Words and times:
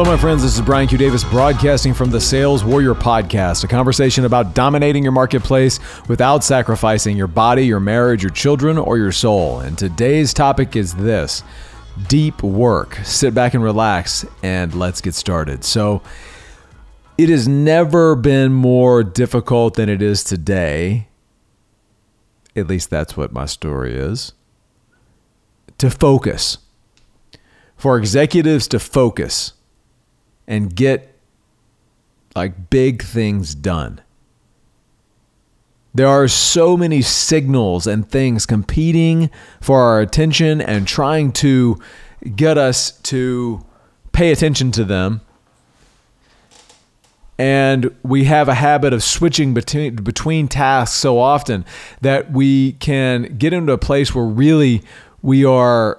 Hello, 0.00 0.12
my 0.12 0.18
friends. 0.18 0.42
This 0.42 0.54
is 0.54 0.62
Brian 0.62 0.88
Q. 0.88 0.96
Davis 0.96 1.24
broadcasting 1.24 1.92
from 1.92 2.10
the 2.10 2.22
Sales 2.22 2.64
Warrior 2.64 2.94
Podcast, 2.94 3.64
a 3.64 3.68
conversation 3.68 4.24
about 4.24 4.54
dominating 4.54 5.02
your 5.02 5.12
marketplace 5.12 5.78
without 6.08 6.42
sacrificing 6.42 7.18
your 7.18 7.26
body, 7.26 7.66
your 7.66 7.80
marriage, 7.80 8.22
your 8.22 8.32
children, 8.32 8.78
or 8.78 8.96
your 8.96 9.12
soul. 9.12 9.60
And 9.60 9.76
today's 9.76 10.32
topic 10.32 10.74
is 10.74 10.94
this 10.94 11.42
deep 12.08 12.42
work. 12.42 12.94
Sit 13.04 13.34
back 13.34 13.52
and 13.52 13.62
relax, 13.62 14.24
and 14.42 14.72
let's 14.72 15.02
get 15.02 15.14
started. 15.14 15.64
So, 15.64 16.00
it 17.18 17.28
has 17.28 17.46
never 17.46 18.16
been 18.16 18.54
more 18.54 19.04
difficult 19.04 19.74
than 19.74 19.90
it 19.90 20.00
is 20.00 20.24
today. 20.24 21.08
At 22.56 22.68
least 22.68 22.88
that's 22.88 23.18
what 23.18 23.34
my 23.34 23.44
story 23.44 23.96
is. 23.96 24.32
To 25.76 25.90
focus. 25.90 26.56
For 27.76 27.98
executives 27.98 28.66
to 28.68 28.78
focus 28.78 29.52
and 30.50 30.74
get 30.74 31.14
like 32.34 32.68
big 32.70 33.02
things 33.02 33.54
done. 33.54 34.00
There 35.94 36.08
are 36.08 36.28
so 36.28 36.76
many 36.76 37.02
signals 37.02 37.86
and 37.86 38.08
things 38.08 38.46
competing 38.46 39.30
for 39.60 39.80
our 39.80 40.00
attention 40.00 40.60
and 40.60 40.86
trying 40.86 41.32
to 41.32 41.80
get 42.36 42.58
us 42.58 42.92
to 43.02 43.64
pay 44.12 44.32
attention 44.32 44.72
to 44.72 44.84
them. 44.84 45.20
And 47.38 47.96
we 48.02 48.24
have 48.24 48.48
a 48.48 48.54
habit 48.54 48.92
of 48.92 49.02
switching 49.02 49.54
between 49.54 49.96
between 49.96 50.46
tasks 50.46 50.96
so 50.96 51.18
often 51.18 51.64
that 52.02 52.32
we 52.32 52.72
can 52.72 53.36
get 53.38 53.52
into 53.52 53.72
a 53.72 53.78
place 53.78 54.14
where 54.14 54.26
really 54.26 54.82
we 55.22 55.44
are 55.44 55.98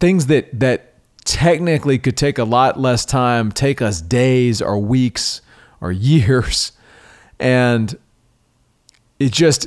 things 0.00 0.26
that 0.26 0.58
that 0.58 0.91
technically 1.24 1.98
could 1.98 2.16
take 2.16 2.38
a 2.38 2.44
lot 2.44 2.78
less 2.78 3.04
time, 3.04 3.52
take 3.52 3.80
us 3.80 4.00
days 4.00 4.60
or 4.60 4.78
weeks 4.78 5.40
or 5.80 5.92
years. 5.92 6.72
And 7.38 7.96
it 9.18 9.32
just 9.32 9.66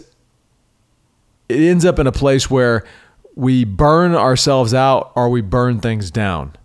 it 1.47 1.59
ends 1.59 1.85
up 1.85 1.99
in 1.99 2.07
a 2.07 2.11
place 2.11 2.49
where 2.49 2.83
we 3.35 3.63
burn 3.63 4.15
ourselves 4.15 4.73
out 4.73 5.11
or 5.15 5.29
we 5.29 5.41
burn 5.41 5.79
things 5.79 6.09
down. 6.09 6.55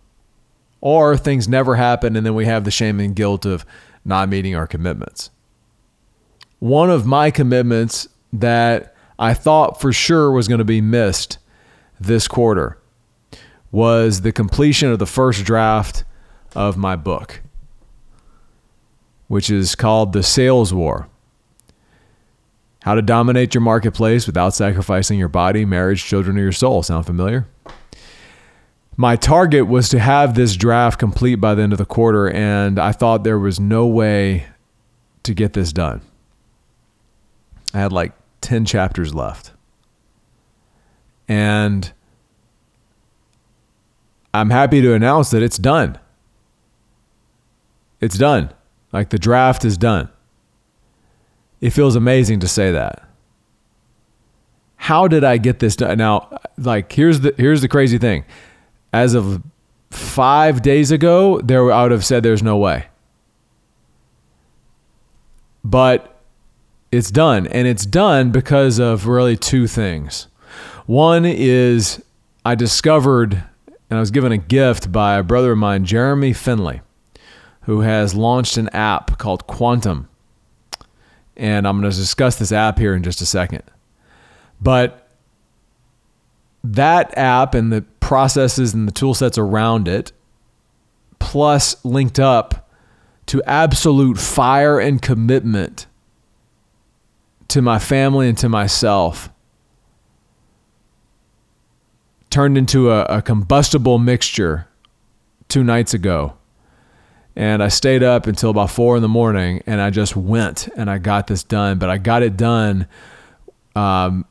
Or 0.80 1.16
things 1.16 1.46
never 1.46 1.76
happen 1.76 2.16
and 2.16 2.24
then 2.24 2.34
we 2.34 2.46
have 2.46 2.64
the 2.64 2.70
shame 2.70 3.00
and 3.00 3.14
guilt 3.14 3.44
of 3.44 3.66
not 4.04 4.30
meeting 4.30 4.54
our 4.54 4.66
commitments. 4.66 5.30
One 6.58 6.90
of 6.90 7.04
my 7.04 7.30
commitments 7.30 8.08
that 8.32 8.94
I 9.18 9.34
thought 9.34 9.80
for 9.80 9.92
sure 9.92 10.30
was 10.30 10.48
going 10.48 10.58
to 10.58 10.64
be 10.64 10.80
missed 10.80 11.36
this 11.98 12.26
quarter 12.26 12.79
was 13.72 14.22
the 14.22 14.32
completion 14.32 14.90
of 14.90 14.98
the 14.98 15.06
first 15.06 15.44
draft 15.44 16.04
of 16.54 16.76
my 16.76 16.96
book, 16.96 17.40
which 19.28 19.50
is 19.50 19.74
called 19.74 20.12
The 20.12 20.22
Sales 20.22 20.74
War 20.74 21.08
How 22.82 22.94
to 22.94 23.02
Dominate 23.02 23.54
Your 23.54 23.62
Marketplace 23.62 24.26
Without 24.26 24.54
Sacrificing 24.54 25.18
Your 25.18 25.28
Body, 25.28 25.64
Marriage, 25.64 26.04
Children, 26.04 26.38
or 26.38 26.42
Your 26.42 26.52
Soul. 26.52 26.82
Sound 26.82 27.06
familiar? 27.06 27.46
My 28.96 29.16
target 29.16 29.66
was 29.66 29.88
to 29.90 29.98
have 29.98 30.34
this 30.34 30.56
draft 30.56 30.98
complete 30.98 31.36
by 31.36 31.54
the 31.54 31.62
end 31.62 31.72
of 31.72 31.78
the 31.78 31.86
quarter, 31.86 32.28
and 32.28 32.78
I 32.78 32.92
thought 32.92 33.24
there 33.24 33.38
was 33.38 33.58
no 33.58 33.86
way 33.86 34.46
to 35.22 35.32
get 35.32 35.52
this 35.52 35.72
done. 35.72 36.02
I 37.72 37.78
had 37.78 37.92
like 37.92 38.12
10 38.40 38.64
chapters 38.64 39.14
left. 39.14 39.52
And 41.28 41.92
I'm 44.32 44.50
happy 44.50 44.80
to 44.80 44.94
announce 44.94 45.30
that 45.30 45.42
it's 45.42 45.58
done. 45.58 45.98
It's 48.00 48.16
done. 48.16 48.52
Like 48.92 49.10
the 49.10 49.18
draft 49.18 49.64
is 49.64 49.76
done. 49.76 50.08
It 51.60 51.70
feels 51.70 51.96
amazing 51.96 52.40
to 52.40 52.48
say 52.48 52.72
that. 52.72 53.06
How 54.76 55.08
did 55.08 55.24
I 55.24 55.36
get 55.36 55.58
this 55.58 55.76
done? 55.76 55.98
Now, 55.98 56.38
like 56.56 56.92
here's 56.92 57.20
the 57.20 57.34
here's 57.36 57.60
the 57.60 57.68
crazy 57.68 57.98
thing. 57.98 58.24
As 58.92 59.14
of 59.14 59.42
5 59.90 60.62
days 60.62 60.90
ago, 60.90 61.40
there 61.40 61.70
I 61.70 61.82
would 61.82 61.92
have 61.92 62.04
said 62.04 62.22
there's 62.22 62.42
no 62.42 62.56
way. 62.56 62.86
But 65.62 66.18
it's 66.90 67.10
done 67.10 67.46
and 67.48 67.68
it's 67.68 67.84
done 67.84 68.30
because 68.30 68.78
of 68.78 69.06
really 69.06 69.36
two 69.36 69.66
things. 69.66 70.28
One 70.86 71.24
is 71.24 72.02
I 72.44 72.54
discovered 72.54 73.44
and 73.90 73.98
I 73.98 74.00
was 74.00 74.12
given 74.12 74.30
a 74.30 74.38
gift 74.38 74.92
by 74.92 75.18
a 75.18 75.22
brother 75.24 75.52
of 75.52 75.58
mine, 75.58 75.84
Jeremy 75.84 76.32
Finley, 76.32 76.80
who 77.62 77.80
has 77.80 78.14
launched 78.14 78.56
an 78.56 78.68
app 78.68 79.18
called 79.18 79.48
Quantum. 79.48 80.08
And 81.36 81.66
I'm 81.66 81.80
going 81.80 81.90
to 81.90 81.96
discuss 81.96 82.36
this 82.36 82.52
app 82.52 82.78
here 82.78 82.94
in 82.94 83.02
just 83.02 83.20
a 83.20 83.26
second. 83.26 83.64
But 84.60 85.08
that 86.62 87.16
app 87.18 87.54
and 87.54 87.72
the 87.72 87.82
processes 87.98 88.74
and 88.74 88.86
the 88.86 88.92
tool 88.92 89.14
sets 89.14 89.38
around 89.38 89.88
it, 89.88 90.12
plus 91.18 91.84
linked 91.84 92.20
up 92.20 92.70
to 93.26 93.42
absolute 93.44 94.18
fire 94.18 94.78
and 94.78 95.02
commitment 95.02 95.86
to 97.48 97.60
my 97.60 97.78
family 97.78 98.28
and 98.28 98.38
to 98.38 98.48
myself 98.48 99.30
turned 102.30 102.56
into 102.56 102.90
a, 102.90 103.02
a 103.04 103.22
combustible 103.22 103.98
mixture 103.98 104.68
two 105.48 105.64
nights 105.64 105.92
ago. 105.92 106.34
And 107.36 107.62
I 107.62 107.68
stayed 107.68 108.02
up 108.02 108.26
until 108.26 108.50
about 108.50 108.70
four 108.70 108.96
in 108.96 109.02
the 109.02 109.08
morning 109.08 109.62
and 109.66 109.80
I 109.80 109.90
just 109.90 110.16
went 110.16 110.68
and 110.76 110.90
I 110.90 110.98
got 110.98 111.26
this 111.26 111.42
done. 111.42 111.78
But 111.78 111.90
I 111.90 111.98
got 111.98 112.22
it 112.22 112.36
done 112.36 112.86
um, 113.76 114.24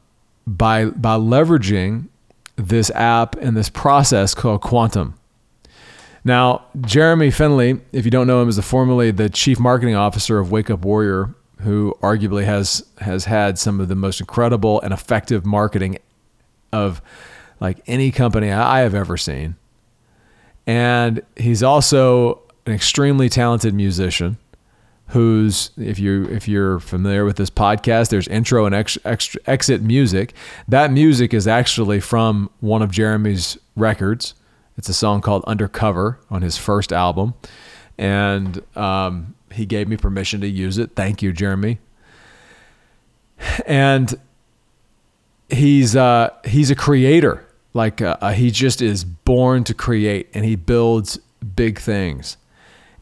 by, 0.46 0.86
by 0.86 1.18
leveraging 1.18 2.08
this 2.56 2.90
app 2.92 3.36
and 3.38 3.56
this 3.56 3.70
process 3.70 4.34
called 4.34 4.62
Quantum. 4.62 5.16
Now, 6.24 6.66
Jeremy 6.82 7.32
Finley, 7.32 7.80
if 7.94 8.06
you 8.06 8.12
don't 8.12 8.28
know 8.28 8.42
him, 8.42 8.50
is 8.50 8.58
the 8.58 8.62
formerly 8.62 9.12
the 9.12 9.30
chief 9.30 9.60
marketing 9.60 9.96
officer 9.96 10.38
of 10.38 10.52
Wake 10.52 10.70
Up 10.70 10.82
Warrior, 10.82 11.34
who 11.62 11.98
arguably 12.02 12.44
has 12.44 12.86
has 13.00 13.26
had 13.26 13.58
some 13.58 13.80
of 13.80 13.88
the 13.88 13.96
most 13.96 14.20
incredible 14.20 14.82
and 14.82 14.94
effective 14.94 15.46
marketing 15.46 15.98
of 16.72 17.02
like 17.60 17.82
any 17.88 18.12
company 18.12 18.52
I 18.52 18.80
have 18.80 18.96
ever 18.96 19.18
seen. 19.18 19.56
And 20.66 21.22
he's 21.36 21.64
also 21.64 22.42
an 22.66 22.74
extremely 22.74 23.30
talented 23.30 23.74
musician 23.74 24.38
who's 25.08 25.72
if 25.76 25.98
you 25.98 26.26
if 26.26 26.48
you're 26.48 26.80
familiar 26.80 27.26
with 27.26 27.36
this 27.36 27.50
podcast 27.50 28.10
there's 28.10 28.28
intro 28.28 28.66
and 28.66 28.76
ex, 28.76 28.98
exit 29.48 29.82
music. 29.82 30.34
That 30.68 30.92
music 30.92 31.34
is 31.34 31.48
actually 31.48 32.00
from 32.00 32.50
one 32.60 32.82
of 32.82 32.92
jeremy's 32.92 33.58
records. 33.76 34.36
It's 34.78 34.88
a 34.88 34.94
song 34.94 35.22
called 35.22 35.44
undercover 35.46 36.20
on 36.30 36.42
his 36.42 36.58
first 36.58 36.94
album. 36.94 37.34
And 37.98 38.64
um, 38.78 39.36
he 39.52 39.66
gave 39.66 39.88
me 39.90 39.98
permission 39.98 40.40
to 40.42 40.48
use 40.48 40.78
it. 40.78 40.92
Thank 40.96 41.22
you 41.22 41.34
jeremy. 41.34 41.80
And 43.66 44.14
he's 45.50 45.96
uh, 45.96 46.30
he's 46.46 46.70
a 46.70 46.76
creator 46.76 47.46
like 47.74 48.02
uh, 48.02 48.18
uh, 48.22 48.32
he 48.32 48.52
just 48.52 48.82
is 48.82 49.04
born 49.04 49.64
to 49.66 49.74
create, 49.74 50.30
and 50.34 50.46
he 50.46 50.56
builds 50.56 51.20
big 51.56 51.80
things. 51.80 52.38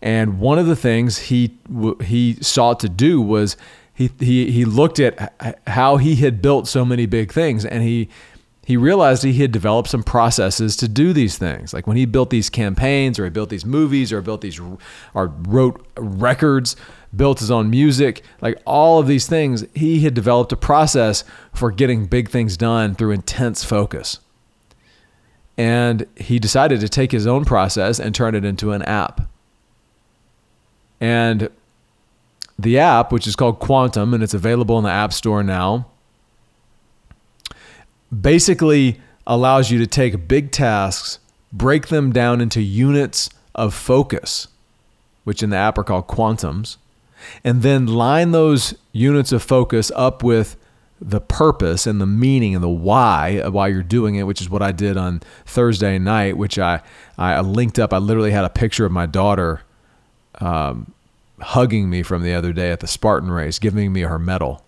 And 0.01 0.39
one 0.39 0.59
of 0.59 0.67
the 0.67 0.75
things 0.75 1.17
he 1.17 1.57
he 2.03 2.37
sought 2.41 2.79
to 2.81 2.89
do 2.89 3.21
was 3.21 3.57
he 3.93 4.11
he 4.19 4.51
he 4.51 4.65
looked 4.65 4.99
at 4.99 5.33
how 5.67 5.97
he 5.97 6.17
had 6.17 6.41
built 6.41 6.67
so 6.67 6.85
many 6.85 7.05
big 7.05 7.31
things, 7.31 7.65
and 7.65 7.81
he 7.83 8.09
he 8.65 8.75
realized 8.75 9.23
he 9.23 9.33
had 9.33 9.53
developed 9.53 9.89
some 9.89 10.03
processes 10.03 10.75
to 10.75 10.89
do 10.89 11.13
these 11.13 11.37
things. 11.37 11.73
Like 11.73 11.87
when 11.87 11.95
he 11.95 12.05
built 12.05 12.29
these 12.29 12.49
campaigns, 12.49 13.17
or 13.17 13.23
he 13.23 13.29
built 13.29 13.49
these 13.49 13.65
movies, 13.65 14.11
or 14.11 14.21
built 14.21 14.41
these 14.41 14.59
or 15.13 15.27
wrote 15.47 15.87
records, 15.97 16.75
built 17.15 17.39
his 17.39 17.49
own 17.49 17.69
music, 17.69 18.23
like 18.41 18.61
all 18.65 18.99
of 18.99 19.07
these 19.07 19.25
things, 19.25 19.65
he 19.73 20.01
had 20.01 20.13
developed 20.13 20.51
a 20.51 20.57
process 20.57 21.23
for 21.53 21.71
getting 21.71 22.05
big 22.05 22.29
things 22.29 22.57
done 22.57 22.93
through 22.93 23.11
intense 23.11 23.63
focus. 23.63 24.19
And 25.57 26.05
he 26.15 26.37
decided 26.37 26.79
to 26.81 26.89
take 26.89 27.11
his 27.11 27.25
own 27.25 27.43
process 27.43 27.99
and 27.99 28.13
turn 28.13 28.35
it 28.35 28.45
into 28.45 28.71
an 28.71 28.83
app. 28.83 29.21
And 31.01 31.49
the 32.59 32.79
app, 32.79 33.11
which 33.11 33.27
is 33.27 33.35
called 33.35 33.59
Quantum, 33.59 34.13
and 34.13 34.23
it's 34.23 34.33
available 34.33 34.77
in 34.77 34.83
the 34.83 34.91
App 34.91 35.13
Store 35.13 35.43
now, 35.43 35.87
basically 38.21 38.99
allows 39.25 39.69
you 39.69 39.77
to 39.79 39.87
take 39.87 40.27
big 40.27 40.51
tasks, 40.51 41.19
break 41.51 41.87
them 41.87 42.11
down 42.11 42.41
into 42.41 42.61
units 42.61 43.29
of 43.53 43.73
focus, 43.73 44.47
which 45.23 45.43
in 45.43 45.49
the 45.49 45.57
app 45.57 45.77
are 45.77 45.83
called 45.83 46.07
quantums, 46.07 46.77
and 47.43 47.61
then 47.61 47.85
line 47.85 48.31
those 48.31 48.75
units 48.91 49.31
of 49.31 49.43
focus 49.43 49.91
up 49.95 50.23
with 50.23 50.55
the 50.99 51.21
purpose 51.21 51.85
and 51.85 52.01
the 52.01 52.05
meaning 52.05 52.55
and 52.55 52.63
the 52.63 52.69
why 52.69 53.39
of 53.43 53.53
why 53.53 53.67
you're 53.67 53.83
doing 53.83 54.15
it, 54.15 54.23
which 54.23 54.41
is 54.41 54.49
what 54.49 54.61
I 54.61 54.71
did 54.71 54.97
on 54.97 55.21
Thursday 55.45 55.99
night, 55.99 56.37
which 56.37 56.57
I, 56.57 56.81
I 57.17 57.39
linked 57.41 57.77
up. 57.77 57.93
I 57.93 57.97
literally 57.97 58.31
had 58.31 58.45
a 58.45 58.49
picture 58.49 58.85
of 58.85 58.91
my 58.91 59.05
daughter 59.05 59.61
um, 60.39 60.93
hugging 61.39 61.89
me 61.89 62.03
from 62.03 62.23
the 62.23 62.33
other 62.33 62.53
day 62.53 62.71
at 62.71 62.79
the 62.79 62.87
Spartan 62.87 63.31
race, 63.31 63.59
giving 63.59 63.93
me 63.93 64.01
her 64.01 64.19
medal. 64.19 64.63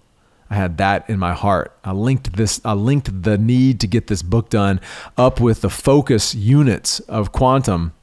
I 0.50 0.56
had 0.56 0.78
that 0.78 1.10
in 1.10 1.20
my 1.20 1.34
heart. 1.34 1.78
I 1.84 1.92
linked 1.92 2.36
this, 2.36 2.60
I 2.66 2.74
linked 2.74 3.24
the 3.24 3.38
need 3.38 3.80
to 3.82 3.88
get 3.88 4.08
this 4.08 4.24
book 4.24 4.50
done 4.50 4.82
up 5.18 5.40
with 5.40 5.62
the 5.62 5.70
focus 5.70 6.34
units 6.34 7.00
of 7.02 7.32
quantum. 7.32 7.94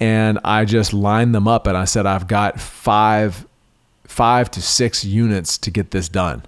And 0.00 0.38
I 0.44 0.64
just 0.64 0.92
lined 0.92 1.34
them 1.34 1.46
up 1.46 1.66
and 1.66 1.76
I 1.76 1.84
said, 1.84 2.04
I've 2.06 2.26
got 2.26 2.60
five, 2.60 3.46
five 4.04 4.50
to 4.52 4.62
six 4.62 5.04
units 5.04 5.56
to 5.58 5.70
get 5.70 5.90
this 5.90 6.08
done. 6.08 6.44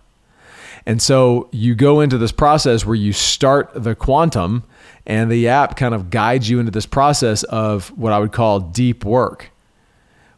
And 0.87 1.03
so 1.03 1.49
you 1.51 1.75
go 1.75 2.01
into 2.01 2.17
this 2.17 2.33
process 2.33 2.87
where 2.87 2.95
you 2.95 3.13
start 3.13 3.71
the 3.75 3.95
quantum 3.95 4.65
and 5.05 5.31
the 5.31 5.49
app 5.49 5.77
kind 5.77 5.95
of 5.95 6.11
guides 6.11 6.49
you 6.49 6.61
into 6.61 6.71
this 6.71 6.87
process 6.87 7.43
of 7.45 7.89
what 7.99 8.13
I 8.13 8.19
would 8.19 8.33
call 8.33 8.61
deep 8.61 9.05
work, 9.05 9.51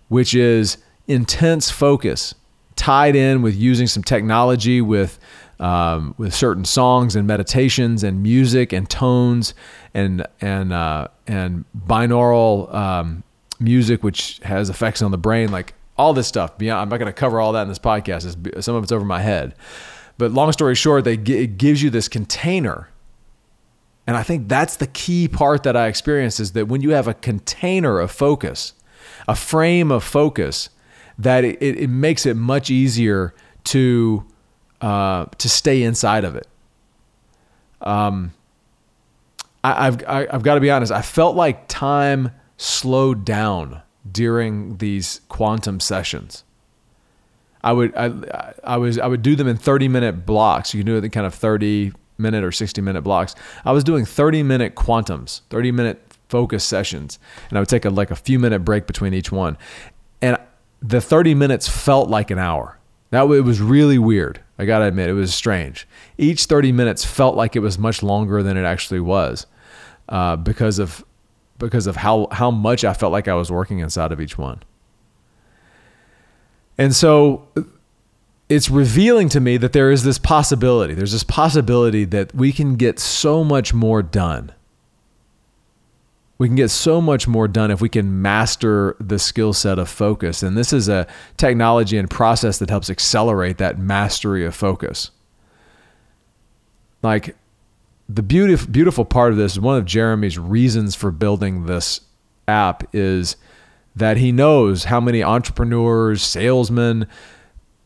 which 0.08 0.34
is 0.34 0.78
intense 1.06 1.70
focus 1.70 2.34
tied 2.76 3.16
in 3.16 3.42
with 3.42 3.56
using 3.56 3.86
some 3.86 4.02
technology 4.02 4.80
with 4.80 5.18
um, 5.60 6.14
with 6.18 6.32
certain 6.32 6.64
songs 6.64 7.16
and 7.16 7.26
meditations 7.26 8.04
and 8.04 8.22
music 8.22 8.72
and 8.72 8.88
tones 8.88 9.52
and 9.92 10.24
and 10.40 10.72
uh, 10.72 11.08
and 11.26 11.64
binaural 11.86 12.72
um, 12.72 13.24
music, 13.58 14.02
which 14.02 14.40
has 14.44 14.70
effects 14.70 15.02
on 15.02 15.10
the 15.10 15.18
brain, 15.18 15.50
like 15.50 15.74
all 15.96 16.14
this 16.14 16.28
stuff. 16.28 16.56
Beyond, 16.56 16.80
I'm 16.80 16.88
not 16.88 16.98
going 16.98 17.12
to 17.12 17.18
cover 17.18 17.40
all 17.40 17.52
that 17.52 17.62
in 17.62 17.68
this 17.68 17.80
podcast. 17.80 18.24
It's, 18.46 18.64
some 18.64 18.76
of 18.76 18.84
it's 18.84 18.92
over 18.92 19.04
my 19.04 19.20
head, 19.20 19.54
but 20.18 20.32
long 20.32 20.52
story 20.52 20.74
short, 20.74 21.04
they 21.04 21.14
it 21.14 21.56
gives 21.58 21.82
you 21.82 21.90
this 21.90 22.08
container. 22.08 22.90
And 24.06 24.16
I 24.16 24.22
think 24.22 24.48
that's 24.48 24.76
the 24.76 24.86
key 24.86 25.28
part 25.28 25.62
that 25.62 25.76
I 25.76 25.86
experienced 25.86 26.40
is 26.40 26.52
that 26.52 26.66
when 26.66 26.80
you 26.80 26.90
have 26.90 27.06
a 27.06 27.14
container 27.14 28.00
of 28.00 28.10
focus, 28.10 28.72
a 29.28 29.36
frame 29.36 29.92
of 29.92 30.02
focus, 30.02 30.70
that 31.18 31.44
it, 31.44 31.60
it 31.60 31.88
makes 31.88 32.26
it 32.26 32.34
much 32.34 32.70
easier 32.70 33.34
to 33.64 34.24
uh, 34.80 35.26
to 35.38 35.48
stay 35.48 35.82
inside 35.82 36.24
of 36.24 36.36
it. 36.36 36.48
Um, 37.80 38.32
I, 39.62 39.86
I've 39.86 40.04
I, 40.04 40.18
have 40.20 40.28
i 40.28 40.32
have 40.32 40.42
got 40.42 40.54
to 40.54 40.60
be 40.60 40.70
honest. 40.70 40.90
I 40.90 41.02
felt 41.02 41.36
like 41.36 41.68
time 41.68 42.30
slowed 42.56 43.24
down 43.24 43.82
during 44.10 44.78
these 44.78 45.20
quantum 45.28 45.80
sessions. 45.80 46.44
I 47.62 47.72
would 47.72 47.94
I 47.96 48.54
I 48.64 48.76
was 48.76 48.98
I 48.98 49.06
would 49.06 49.22
do 49.22 49.36
them 49.36 49.48
in 49.48 49.56
30 49.56 49.88
minute 49.88 50.26
blocks. 50.26 50.74
You 50.74 50.80
can 50.80 50.86
do 50.86 50.96
it 50.96 51.04
in 51.04 51.10
kind 51.10 51.26
of 51.26 51.34
30 51.34 51.92
minute 52.18 52.44
or 52.44 52.52
60 52.52 52.80
minute 52.80 53.02
blocks. 53.02 53.34
I 53.64 53.72
was 53.72 53.84
doing 53.84 54.04
30 54.04 54.42
minute 54.42 54.74
quantums, 54.74 55.42
30 55.50 55.72
minute 55.72 56.02
focus 56.28 56.64
sessions, 56.64 57.18
and 57.48 57.58
I 57.58 57.60
would 57.60 57.68
take 57.68 57.84
a 57.84 57.90
like 57.90 58.10
a 58.10 58.16
few 58.16 58.38
minute 58.38 58.60
break 58.60 58.86
between 58.86 59.14
each 59.14 59.32
one. 59.32 59.56
And 60.20 60.36
the 60.80 61.00
30 61.00 61.34
minutes 61.34 61.68
felt 61.68 62.08
like 62.08 62.30
an 62.30 62.38
hour. 62.38 62.78
That 63.10 63.22
it 63.30 63.40
was 63.40 63.60
really 63.60 63.98
weird. 63.98 64.40
I 64.58 64.66
got 64.66 64.80
to 64.80 64.84
admit, 64.84 65.08
it 65.08 65.14
was 65.14 65.34
strange. 65.34 65.88
Each 66.18 66.44
30 66.44 66.72
minutes 66.72 67.04
felt 67.04 67.36
like 67.36 67.56
it 67.56 67.60
was 67.60 67.78
much 67.78 68.02
longer 68.02 68.42
than 68.42 68.56
it 68.56 68.64
actually 68.64 69.00
was 69.00 69.46
uh, 70.08 70.36
because 70.36 70.78
of 70.78 71.04
because 71.58 71.86
of 71.86 71.96
how 71.96 72.28
how 72.30 72.50
much 72.50 72.84
I 72.84 72.92
felt 72.92 73.12
like 73.12 73.28
I 73.28 73.34
was 73.34 73.50
working 73.50 73.78
inside 73.78 74.12
of 74.12 74.20
each 74.20 74.36
one. 74.36 74.62
And 76.78 76.94
so 76.94 77.48
it's 78.48 78.70
revealing 78.70 79.28
to 79.30 79.40
me 79.40 79.56
that 79.56 79.72
there 79.72 79.90
is 79.90 80.04
this 80.04 80.18
possibility. 80.18 80.94
There's 80.94 81.12
this 81.12 81.24
possibility 81.24 82.04
that 82.06 82.34
we 82.34 82.52
can 82.52 82.76
get 82.76 82.98
so 82.98 83.44
much 83.44 83.74
more 83.74 84.02
done 84.02 84.52
we 86.38 86.46
can 86.46 86.54
get 86.54 86.70
so 86.70 87.00
much 87.00 87.26
more 87.26 87.48
done 87.48 87.72
if 87.72 87.80
we 87.80 87.88
can 87.88 88.22
master 88.22 88.96
the 89.00 89.18
skill 89.18 89.52
set 89.52 89.78
of 89.78 89.88
focus. 89.88 90.42
And 90.42 90.56
this 90.56 90.72
is 90.72 90.88
a 90.88 91.06
technology 91.36 91.98
and 91.98 92.08
process 92.08 92.60
that 92.60 92.70
helps 92.70 92.88
accelerate 92.88 93.58
that 93.58 93.78
mastery 93.78 94.46
of 94.46 94.54
focus. 94.54 95.10
Like 97.02 97.36
the 98.08 98.22
beautiful 98.22 98.70
beautiful 98.70 99.04
part 99.04 99.32
of 99.32 99.38
this, 99.38 99.52
is 99.52 99.60
one 99.60 99.76
of 99.76 99.84
Jeremy's 99.84 100.38
reasons 100.38 100.94
for 100.94 101.10
building 101.10 101.66
this 101.66 102.00
app 102.46 102.88
is 102.94 103.36
that 103.98 104.16
he 104.16 104.32
knows 104.32 104.84
how 104.84 105.00
many 105.00 105.22
entrepreneurs, 105.22 106.22
salesmen, 106.22 107.06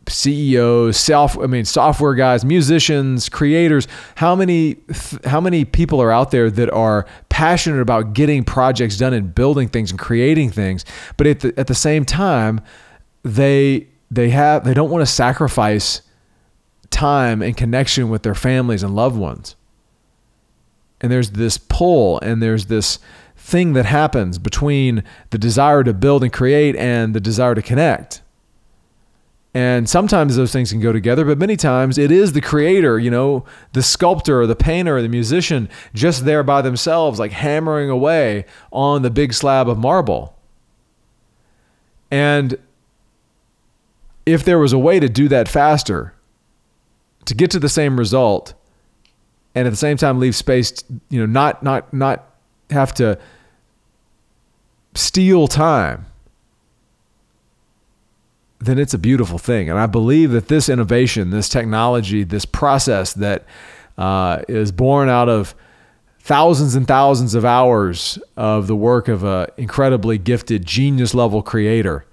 CEOs, 0.08 0.96
self 0.96 1.38
I 1.38 1.46
mean 1.46 1.64
software 1.64 2.14
guys, 2.14 2.44
musicians, 2.44 3.28
creators, 3.28 3.86
how 4.16 4.34
many 4.34 4.76
how 5.24 5.40
many 5.40 5.64
people 5.64 6.00
are 6.02 6.10
out 6.10 6.30
there 6.30 6.50
that 6.50 6.70
are 6.70 7.06
passionate 7.28 7.80
about 7.80 8.12
getting 8.12 8.44
projects 8.44 8.96
done 8.96 9.12
and 9.12 9.34
building 9.34 9.68
things 9.68 9.90
and 9.90 10.00
creating 10.00 10.50
things, 10.50 10.84
but 11.16 11.26
at 11.26 11.40
the, 11.40 11.54
at 11.58 11.66
the 11.66 11.74
same 11.74 12.04
time 12.04 12.60
they 13.22 13.86
they 14.10 14.30
have 14.30 14.64
they 14.64 14.74
don't 14.74 14.90
want 14.90 15.02
to 15.02 15.12
sacrifice 15.12 16.02
time 16.90 17.40
and 17.42 17.56
connection 17.56 18.08
with 18.08 18.22
their 18.22 18.34
families 18.34 18.82
and 18.82 18.94
loved 18.94 19.16
ones. 19.16 19.56
And 21.00 21.10
there's 21.10 21.30
this 21.30 21.58
pull 21.58 22.20
and 22.20 22.42
there's 22.42 22.66
this 22.66 22.98
thing 23.42 23.72
that 23.72 23.86
happens 23.86 24.38
between 24.38 25.02
the 25.30 25.38
desire 25.38 25.82
to 25.84 25.92
build 25.92 26.22
and 26.22 26.32
create 26.32 26.76
and 26.76 27.14
the 27.14 27.20
desire 27.20 27.54
to 27.54 27.62
connect 27.62 28.22
and 29.54 29.88
sometimes 29.88 30.36
those 30.36 30.50
things 30.50 30.70
can 30.70 30.80
go 30.80 30.92
together, 30.92 31.26
but 31.26 31.38
many 31.38 31.56
times 31.56 31.98
it 31.98 32.10
is 32.10 32.32
the 32.32 32.40
creator, 32.40 32.98
you 32.98 33.10
know, 33.10 33.44
the 33.72 33.82
sculptor 33.82 34.40
or 34.40 34.46
the 34.46 34.56
painter 34.56 34.96
or 34.96 35.02
the 35.02 35.08
musician 35.08 35.68
just 35.92 36.24
there 36.24 36.42
by 36.42 36.62
themselves, 36.62 37.18
like 37.18 37.32
hammering 37.32 37.90
away 37.90 38.46
on 38.70 39.02
the 39.02 39.10
big 39.10 39.34
slab 39.34 39.68
of 39.68 39.76
marble. 39.76 40.38
And 42.10 42.56
if 44.24 44.42
there 44.42 44.58
was 44.58 44.72
a 44.72 44.78
way 44.78 45.00
to 45.00 45.08
do 45.08 45.28
that 45.28 45.48
faster, 45.48 46.14
to 47.26 47.34
get 47.34 47.50
to 47.50 47.58
the 47.58 47.68
same 47.68 47.98
result, 47.98 48.54
and 49.54 49.66
at 49.66 49.70
the 49.70 49.76
same 49.76 49.98
time 49.98 50.18
leave 50.18 50.34
space, 50.34 50.82
you 51.10 51.20
know, 51.20 51.26
not 51.26 51.62
not 51.62 51.92
not 51.92 52.31
have 52.72 52.92
to 52.94 53.18
steal 54.94 55.46
time 55.46 56.06
then 58.64 58.78
it's 58.78 58.94
a 58.94 58.98
beautiful 58.98 59.38
thing. 59.38 59.68
And 59.68 59.78
I 59.78 59.86
believe 59.86 60.30
that 60.30 60.46
this 60.46 60.68
innovation, 60.68 61.30
this 61.30 61.48
technology, 61.48 62.22
this 62.22 62.44
process 62.44 63.12
that 63.14 63.44
uh, 63.98 64.42
is 64.48 64.70
born 64.70 65.08
out 65.08 65.28
of 65.28 65.54
thousands 66.20 66.76
and 66.76 66.86
thousands 66.86 67.34
of 67.34 67.44
hours 67.44 68.18
of 68.36 68.68
the 68.68 68.76
work 68.76 69.08
of 69.08 69.24
an 69.24 69.48
incredibly 69.56 70.16
gifted, 70.16 70.64
genius 70.64 71.12
level 71.12 71.42
creator 71.42 72.06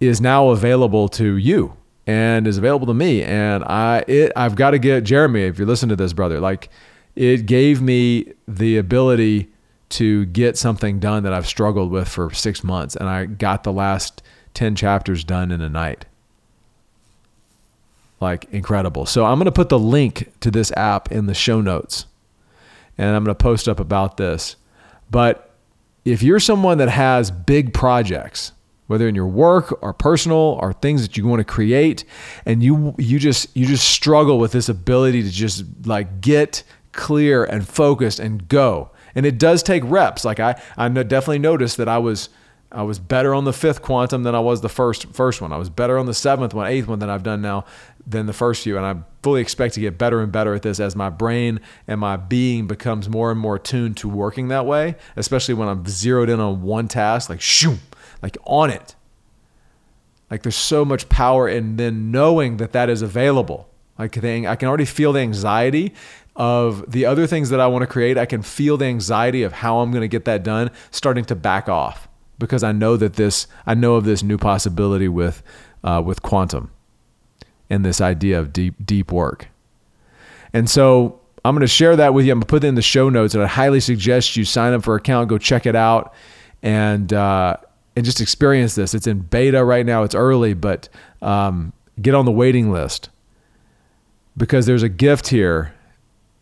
is 0.00 0.20
now 0.20 0.48
available 0.48 1.08
to 1.08 1.36
you 1.36 1.74
and 2.06 2.46
is 2.46 2.58
available 2.58 2.86
to 2.86 2.94
me. 2.94 3.22
And 3.22 3.64
I, 3.64 4.04
it, 4.06 4.32
I've 4.36 4.54
got 4.54 4.72
to 4.72 4.78
get 4.78 5.04
Jeremy, 5.04 5.44
if 5.44 5.58
you 5.58 5.64
listen 5.64 5.88
to 5.88 5.96
this, 5.96 6.12
brother, 6.12 6.40
like 6.40 6.68
it 7.14 7.46
gave 7.46 7.82
me 7.82 8.32
the 8.48 8.76
ability 8.76 9.48
to 9.90 10.24
get 10.26 10.56
something 10.56 10.98
done 10.98 11.22
that 11.22 11.32
I've 11.32 11.46
struggled 11.46 11.90
with 11.90 12.08
for 12.08 12.32
six 12.32 12.64
months. 12.64 12.96
And 12.96 13.08
I 13.08 13.26
got 13.26 13.62
the 13.62 13.72
last 13.72 14.22
10 14.54 14.74
chapters 14.74 15.22
done 15.22 15.50
in 15.50 15.60
a 15.60 15.68
night. 15.68 16.06
Like 18.20 18.46
incredible. 18.52 19.04
So 19.04 19.26
I'm 19.26 19.38
going 19.38 19.46
to 19.46 19.52
put 19.52 19.68
the 19.68 19.78
link 19.78 20.32
to 20.40 20.50
this 20.50 20.72
app 20.76 21.12
in 21.12 21.26
the 21.26 21.34
show 21.34 21.60
notes 21.60 22.06
and 22.96 23.14
I'm 23.14 23.24
going 23.24 23.36
to 23.36 23.42
post 23.42 23.68
up 23.68 23.80
about 23.80 24.16
this. 24.16 24.56
But 25.10 25.54
if 26.04 26.22
you're 26.22 26.40
someone 26.40 26.78
that 26.78 26.88
has 26.88 27.30
big 27.30 27.74
projects, 27.74 28.52
whether 28.86 29.08
in 29.08 29.14
your 29.14 29.26
work 29.26 29.76
or 29.82 29.92
personal 29.92 30.58
or 30.60 30.72
things 30.72 31.02
that 31.02 31.16
you 31.16 31.26
want 31.26 31.40
to 31.40 31.44
create 31.44 32.04
and 32.44 32.62
you 32.62 32.94
you 32.98 33.18
just 33.18 33.48
you 33.56 33.64
just 33.64 33.88
struggle 33.88 34.38
with 34.38 34.52
this 34.52 34.68
ability 34.68 35.22
to 35.22 35.30
just 35.30 35.64
like 35.86 36.20
get 36.20 36.62
clear 36.92 37.44
and 37.44 37.66
focused 37.66 38.18
and 38.18 38.48
go. 38.48 38.90
And 39.14 39.26
it 39.26 39.38
does 39.38 39.62
take 39.62 39.82
reps. 39.84 40.24
Like 40.24 40.40
I 40.40 40.60
I 40.76 40.88
definitely 40.88 41.38
noticed 41.38 41.76
that 41.78 41.88
I 41.88 41.98
was 41.98 42.28
I 42.70 42.82
was 42.82 42.98
better 42.98 43.34
on 43.34 43.44
the 43.44 43.52
fifth 43.52 43.82
quantum 43.82 44.22
than 44.22 44.34
I 44.34 44.40
was 44.40 44.62
the 44.62 44.68
first 44.68 45.12
first 45.12 45.40
one. 45.40 45.52
I 45.52 45.58
was 45.58 45.68
better 45.68 45.98
on 45.98 46.06
the 46.06 46.14
seventh 46.14 46.54
one, 46.54 46.66
eighth 46.66 46.88
one 46.88 46.98
than 46.98 47.10
I've 47.10 47.22
done 47.22 47.42
now 47.42 47.64
than 48.06 48.26
the 48.26 48.32
first 48.32 48.64
few. 48.64 48.76
And 48.76 48.86
I 48.86 48.96
fully 49.22 49.40
expect 49.40 49.74
to 49.74 49.80
get 49.80 49.98
better 49.98 50.20
and 50.20 50.32
better 50.32 50.54
at 50.54 50.62
this 50.62 50.80
as 50.80 50.96
my 50.96 51.10
brain 51.10 51.60
and 51.86 52.00
my 52.00 52.16
being 52.16 52.66
becomes 52.66 53.08
more 53.08 53.30
and 53.30 53.38
more 53.38 53.58
tuned 53.58 53.96
to 53.98 54.08
working 54.08 54.48
that 54.48 54.66
way, 54.66 54.96
especially 55.16 55.54
when 55.54 55.68
I'm 55.68 55.86
zeroed 55.86 56.28
in 56.28 56.40
on 56.40 56.62
one 56.62 56.88
task, 56.88 57.28
like 57.28 57.40
shoom, 57.40 57.80
like 58.22 58.36
on 58.44 58.70
it. 58.70 58.94
Like 60.30 60.42
there's 60.42 60.56
so 60.56 60.84
much 60.84 61.10
power 61.10 61.46
in 61.46 61.76
then 61.76 62.10
knowing 62.10 62.56
that 62.56 62.72
that 62.72 62.88
is 62.88 63.02
available. 63.02 63.68
Like 64.02 64.24
I 64.24 64.56
can 64.56 64.68
already 64.68 64.84
feel 64.84 65.12
the 65.12 65.20
anxiety 65.20 65.94
of 66.34 66.90
the 66.90 67.06
other 67.06 67.28
things 67.28 67.50
that 67.50 67.60
I 67.60 67.68
want 67.68 67.82
to 67.82 67.86
create. 67.86 68.18
I 68.18 68.26
can 68.26 68.42
feel 68.42 68.76
the 68.76 68.86
anxiety 68.86 69.44
of 69.44 69.52
how 69.52 69.78
I'm 69.78 69.92
going 69.92 70.02
to 70.02 70.08
get 70.08 70.24
that 70.24 70.42
done 70.42 70.70
starting 70.90 71.24
to 71.26 71.36
back 71.36 71.68
off 71.68 72.08
because 72.38 72.64
I 72.64 72.72
know 72.72 72.96
that 72.96 73.14
this 73.14 73.46
I 73.64 73.74
know 73.74 73.94
of 73.94 74.04
this 74.04 74.24
new 74.24 74.38
possibility 74.38 75.06
with 75.06 75.42
uh, 75.84 76.02
with 76.04 76.20
quantum 76.20 76.72
and 77.70 77.84
this 77.84 78.00
idea 78.00 78.40
of 78.40 78.52
deep 78.52 78.74
deep 78.84 79.12
work. 79.12 79.48
And 80.52 80.68
so 80.68 81.20
I'm 81.44 81.54
going 81.54 81.60
to 81.60 81.68
share 81.68 81.94
that 81.94 82.12
with 82.12 82.26
you. 82.26 82.32
I'm 82.32 82.38
going 82.38 82.46
to 82.46 82.48
put 82.48 82.64
it 82.64 82.66
in 82.66 82.74
the 82.74 82.82
show 82.82 83.08
notes, 83.08 83.34
and 83.34 83.42
I 83.44 83.46
highly 83.46 83.78
suggest 83.78 84.36
you 84.36 84.44
sign 84.44 84.72
up 84.72 84.82
for 84.82 84.96
account, 84.96 85.28
go 85.28 85.38
check 85.38 85.64
it 85.64 85.76
out, 85.76 86.12
and 86.60 87.12
uh, 87.12 87.56
and 87.94 88.04
just 88.04 88.20
experience 88.20 88.74
this. 88.74 88.94
It's 88.94 89.06
in 89.06 89.20
beta 89.20 89.64
right 89.64 89.86
now. 89.86 90.02
It's 90.02 90.16
early, 90.16 90.54
but 90.54 90.88
um, 91.20 91.72
get 92.00 92.16
on 92.16 92.24
the 92.24 92.32
waiting 92.32 92.72
list 92.72 93.10
because 94.36 94.66
there's 94.66 94.82
a 94.82 94.88
gift 94.88 95.28
here. 95.28 95.74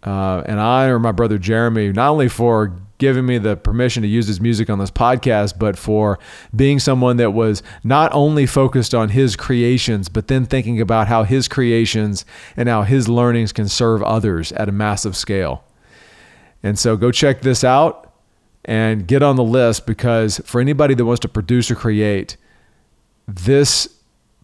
Uh, 0.03 0.43
and 0.47 0.59
I 0.61 0.85
honor 0.85 0.99
my 0.99 1.13
brother 1.13 1.39
Jeremy 1.39 1.93
not 1.93 2.11
only 2.11 2.29
for 2.29 2.75
giving 3.01 3.25
me 3.27 3.39
the 3.39 3.57
permission 3.57 4.03
to 4.03 4.09
use 4.09 4.27
his 4.27 4.41
music 4.41 4.71
on 4.71 4.79
this 4.79 4.91
podcast, 4.91 5.59
but 5.59 5.77
for 5.77 6.19
being 6.55 6.79
someone 6.79 7.17
that 7.17 7.33
was 7.33 7.63
not 7.83 8.13
only 8.13 8.47
focused 8.47 8.95
on 8.95 9.09
his 9.09 9.37
creations, 9.37 10.09
but 10.09 10.29
then 10.29 10.45
thinking 10.45 10.81
about 10.81 11.09
how 11.09 11.25
his 11.25 11.49
creations 11.49 12.25
and 12.57 12.69
how 12.69 12.83
his 12.83 13.09
learnings 13.09 13.53
can 13.53 13.69
serve 13.69 14.03
others 14.03 14.53
at 14.53 14.69
a 14.69 14.73
massive 14.73 15.17
scale. 15.17 15.65
And 16.63 16.79
so 16.79 16.97
go 16.97 17.11
check 17.11 17.41
this 17.41 17.65
out 17.65 18.13
and 18.67 19.07
get 19.07 19.23
on 19.23 19.37
the 19.37 19.45
list 19.45 19.87
because 19.87 20.39
for 20.45 20.61
anybody 20.61 20.95
that 20.95 21.05
wants 21.05 21.21
to 21.21 21.29
produce 21.29 21.71
or 21.71 21.75
create, 21.75 22.37
this 23.27 23.89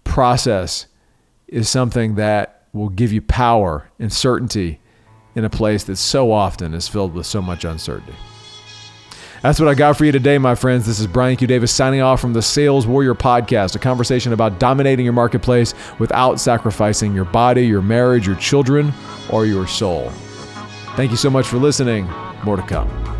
process 0.04 0.86
is 1.46 1.68
something 1.68 2.14
that 2.14 2.55
will 2.76 2.88
give 2.88 3.12
you 3.12 3.20
power 3.22 3.90
and 3.98 4.12
certainty 4.12 4.80
in 5.34 5.44
a 5.44 5.50
place 5.50 5.84
that 5.84 5.96
so 5.96 6.32
often 6.32 6.74
is 6.74 6.88
filled 6.88 7.14
with 7.14 7.26
so 7.26 7.42
much 7.42 7.64
uncertainty. 7.64 8.14
That's 9.42 9.60
what 9.60 9.68
I 9.68 9.74
got 9.74 9.96
for 9.96 10.04
you 10.04 10.12
today, 10.12 10.38
my 10.38 10.54
friends. 10.54 10.86
This 10.86 10.98
is 10.98 11.06
Brian 11.06 11.36
Q. 11.36 11.46
Davis 11.46 11.70
signing 11.70 12.00
off 12.00 12.20
from 12.20 12.32
the 12.32 12.42
Sales 12.42 12.86
Warrior 12.86 13.14
Podcast, 13.14 13.76
a 13.76 13.78
conversation 13.78 14.32
about 14.32 14.58
dominating 14.58 15.04
your 15.04 15.12
marketplace 15.12 15.74
without 15.98 16.40
sacrificing 16.40 17.14
your 17.14 17.26
body, 17.26 17.66
your 17.66 17.82
marriage, 17.82 18.26
your 18.26 18.36
children, 18.36 18.92
or 19.30 19.46
your 19.46 19.66
soul. 19.66 20.10
Thank 20.96 21.10
you 21.10 21.16
so 21.16 21.30
much 21.30 21.46
for 21.46 21.58
listening. 21.58 22.06
More 22.44 22.56
to 22.56 22.62
come. 22.62 23.15